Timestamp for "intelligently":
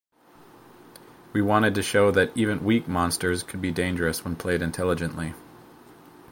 4.63-5.35